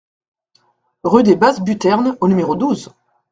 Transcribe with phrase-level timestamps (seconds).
[1.03, 2.89] Rue des Basses Buternes au numéro douze